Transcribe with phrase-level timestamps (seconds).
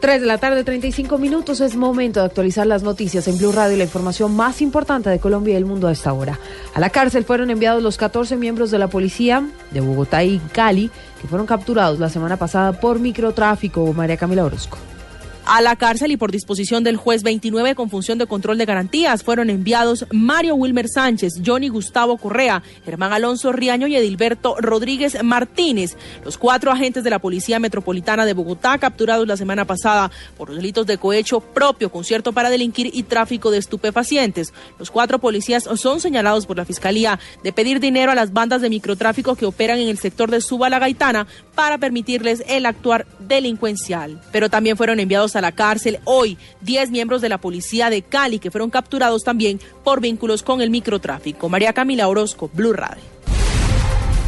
[0.00, 1.60] 3 de la tarde, 35 minutos.
[1.60, 5.54] Es momento de actualizar las noticias en Blue Radio, la información más importante de Colombia
[5.54, 6.38] y el mundo a esta hora.
[6.74, 10.90] A la cárcel fueron enviados los 14 miembros de la policía de Bogotá y Cali,
[11.20, 13.92] que fueron capturados la semana pasada por microtráfico.
[13.92, 14.78] María Camila Orozco
[15.46, 19.22] a la cárcel y por disposición del juez 29 con función de control de garantías
[19.22, 25.96] fueron enviados Mario Wilmer Sánchez, Johnny Gustavo Correa, Germán Alonso Riaño y Edilberto Rodríguez Martínez,
[26.24, 30.56] los cuatro agentes de la Policía Metropolitana de Bogotá capturados la semana pasada por los
[30.56, 34.52] delitos de cohecho propio, concierto para delinquir y tráfico de estupefacientes.
[34.78, 38.70] Los cuatro policías son señalados por la Fiscalía de pedir dinero a las bandas de
[38.70, 44.20] microtráfico que operan en el sector de Suba la Gaitana para permitirles el actuar delincuencial.
[44.32, 48.38] Pero también fueron enviados a la cárcel hoy 10 miembros de la policía de Cali
[48.38, 51.48] que fueron capturados también por vínculos con el microtráfico.
[51.48, 53.02] María Camila Orozco, Blue Radio.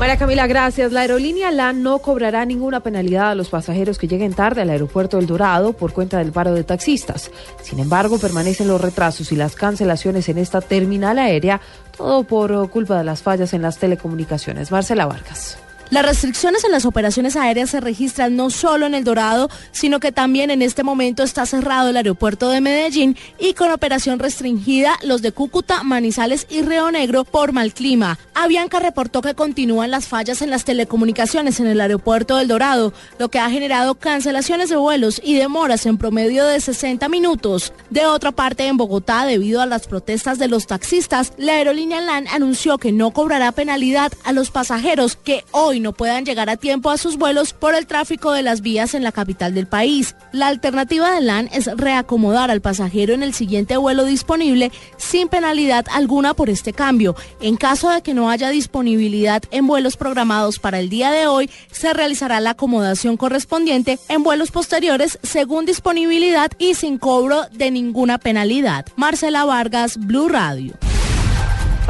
[0.00, 0.92] María Camila, gracias.
[0.92, 5.18] La aerolínea LAN no cobrará ninguna penalidad a los pasajeros que lleguen tarde al aeropuerto
[5.18, 7.30] del Dorado por cuenta del paro de taxistas.
[7.62, 11.60] Sin embargo, permanecen los retrasos y las cancelaciones en esta terminal aérea,
[11.94, 14.70] todo por culpa de las fallas en las telecomunicaciones.
[14.70, 15.58] Marcela Vargas.
[15.90, 20.12] Las restricciones en las operaciones aéreas se registran no solo en El Dorado, sino que
[20.12, 25.20] también en este momento está cerrado el aeropuerto de Medellín y con operación restringida los
[25.20, 28.20] de Cúcuta, Manizales y Río Negro por mal clima.
[28.34, 33.28] Avianca reportó que continúan las fallas en las telecomunicaciones en el aeropuerto del Dorado, lo
[33.28, 37.72] que ha generado cancelaciones de vuelos y demoras en promedio de 60 minutos.
[37.90, 42.28] De otra parte, en Bogotá, debido a las protestas de los taxistas, la aerolínea LAN
[42.28, 46.90] anunció que no cobrará penalidad a los pasajeros que hoy no puedan llegar a tiempo
[46.90, 50.14] a sus vuelos por el tráfico de las vías en la capital del país.
[50.32, 55.86] La alternativa de LAN es reacomodar al pasajero en el siguiente vuelo disponible sin penalidad
[55.90, 57.16] alguna por este cambio.
[57.40, 61.50] En caso de que no haya disponibilidad en vuelos programados para el día de hoy,
[61.70, 68.18] se realizará la acomodación correspondiente en vuelos posteriores según disponibilidad y sin cobro de ninguna
[68.18, 68.86] penalidad.
[68.96, 70.89] Marcela Vargas, Blue Radio.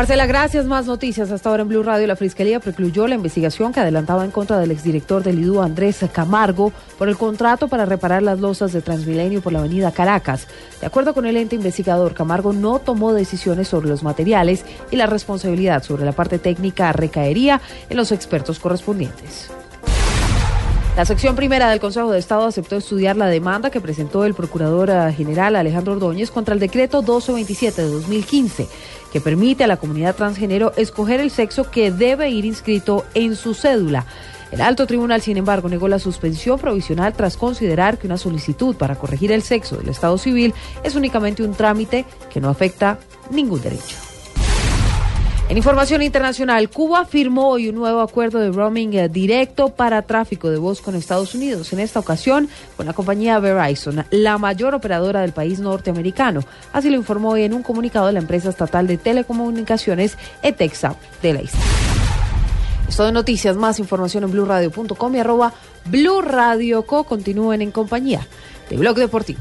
[0.01, 0.65] Marcela, gracias.
[0.65, 1.31] Más noticias.
[1.31, 4.71] Hasta ahora en Blue Radio, la Fiscalía precluyó la investigación que adelantaba en contra del
[4.71, 9.53] exdirector del IDU, Andrés Camargo, por el contrato para reparar las losas de Transmilenio por
[9.53, 10.47] la avenida Caracas.
[10.81, 15.05] De acuerdo con el ente investigador, Camargo no tomó decisiones sobre los materiales y la
[15.05, 17.61] responsabilidad sobre la parte técnica recaería
[17.91, 19.51] en los expertos correspondientes.
[21.01, 24.91] La sección primera del Consejo de Estado aceptó estudiar la demanda que presentó el Procurador
[24.91, 28.69] eh, General Alejandro Ordóñez contra el decreto 1227 de 2015,
[29.11, 33.55] que permite a la comunidad transgénero escoger el sexo que debe ir inscrito en su
[33.55, 34.05] cédula.
[34.53, 38.97] El alto tribunal, sin embargo, negó la suspensión provisional tras considerar que una solicitud para
[38.97, 40.53] corregir el sexo del Estado civil
[40.85, 42.99] es únicamente un trámite que no afecta
[43.31, 44.10] ningún derecho.
[45.51, 50.49] En información internacional, Cuba firmó hoy un nuevo acuerdo de roaming eh, directo para tráfico
[50.49, 55.23] de voz con Estados Unidos, en esta ocasión con la compañía Verizon, la mayor operadora
[55.23, 56.45] del país norteamericano.
[56.73, 61.33] Así lo informó hoy en un comunicado de la empresa estatal de telecomunicaciones ETEXA de
[61.33, 61.61] la isla.
[62.89, 65.53] Esto de noticias, más información en blurradio.com y arroba
[65.87, 67.03] blurradioco.
[67.03, 68.25] Continúen en compañía
[68.69, 69.41] de Blog Deportivo.